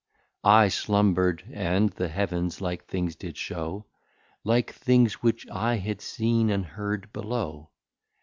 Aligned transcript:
I 0.43 0.69
slumbr'd; 0.69 1.43
and 1.53 1.91
the 1.91 2.07
Heavens 2.07 2.59
like 2.59 2.85
things 2.85 3.15
did 3.15 3.37
show, 3.37 3.85
Like 4.43 4.73
things 4.73 5.21
which 5.21 5.47
I 5.51 5.75
had 5.75 6.01
seen 6.01 6.49
and 6.49 6.65
heard 6.65 7.13
below. 7.13 7.69